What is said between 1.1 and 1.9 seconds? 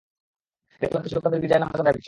লোক তাদের গির্জায় নামায আদায়